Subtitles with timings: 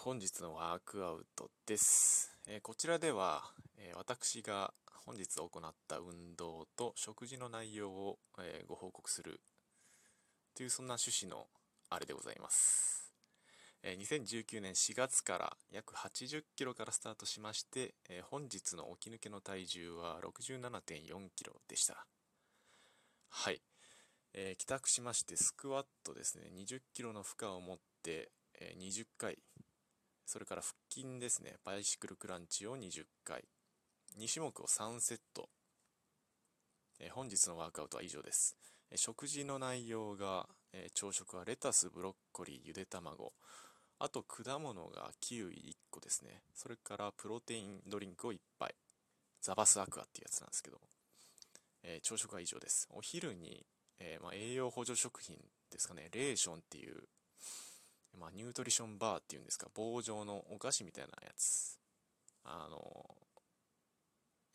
[0.00, 3.42] 本日のワークアウトです、えこちらでは、
[3.76, 4.72] え私が
[5.04, 9.40] 本日行った運動と食事の内容を、えご報告する
[10.54, 11.48] というそんな趣旨の
[11.90, 13.12] あれでございます、
[13.82, 22.06] え2019年4月から約80キロからスタートしまして、え本日の起き抜けの体重は67.4キロでした。
[23.30, 23.60] はい、
[24.32, 26.44] えー帰宅しましてスクワットですね。
[26.54, 28.30] 20キロの負荷を持って、
[28.60, 29.38] え20回
[30.28, 31.56] それから腹筋ですね。
[31.64, 33.46] バイシクルクランチを20回。
[34.18, 35.48] 2種目を3セット、
[37.00, 38.54] え本日のワークアウトは以上です、
[38.90, 43.32] え食事の内容が、え朝食はレタスブロッコリーゆで卵。
[43.98, 46.42] あと果物がキウイ1個ですね。
[46.54, 48.74] それからプロテインドリンクを1杯。
[49.40, 50.78] ザバスアクアっていうやつなんですけど、
[51.84, 52.86] えー朝食は以上です。
[52.90, 53.64] お昼に、
[53.98, 55.38] えーまあ、栄養補助食品
[55.70, 56.10] ですかね。
[56.12, 57.08] レーションっていう
[58.18, 61.78] まあ、ニュートリションバーっていうんですか棒状のお菓子みたいなやつ。
[62.44, 63.16] あの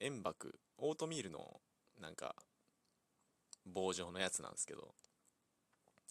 [0.00, 1.60] 塩爆オートミールの
[2.00, 2.34] なんか
[3.66, 4.94] 棒状のやつなんですけど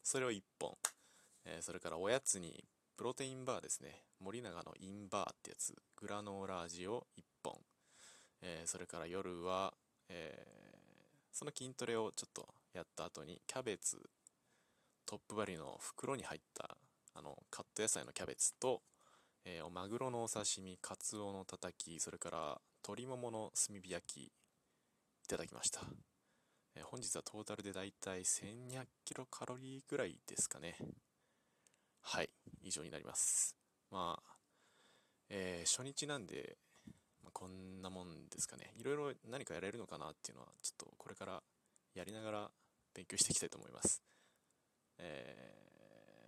[0.03, 0.77] それを1本、
[1.45, 2.63] えーそれからおやつに
[2.95, 4.03] プロテインバーですね。
[4.19, 5.75] 森永のインバーってやつ。
[5.95, 7.59] グラノーラ味を1本、
[8.41, 9.73] えーそれから夜は、
[10.07, 10.61] えー
[11.33, 14.09] その筋トレをちょっとやった後にキャベツ
[15.05, 16.77] トップバリュの袋に入った
[17.13, 18.81] あのカット野菜のキャベツと、
[19.45, 24.31] えーおマグロのお刺身カツオのたたきそれから鶏ももの炭火焼きい
[25.27, 25.81] ただきました、
[26.75, 30.75] えー本日はトータルでだいたい1200キロカロリーぐらいですかね。
[32.01, 32.29] はい
[32.63, 33.55] 以上になります。
[33.91, 34.33] まあ、
[35.29, 36.57] えー初日なんで、
[37.23, 38.73] まあこんなもんですかね。
[38.77, 41.43] いろいろ何かやれるのかなっていうのはちょっとこれから
[41.93, 42.51] やりながら
[42.93, 44.01] 勉強していきたいと思います。
[44.97, 45.55] え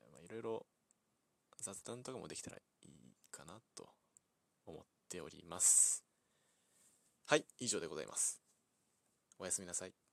[0.10, 0.66] ーまあいろいろ
[1.64, 2.92] 雑談とかもできたらいい
[3.32, 3.88] かなと
[4.66, 6.04] 思っております。
[7.26, 8.42] はい以上でございます。
[9.40, 10.13] おやすみなさい。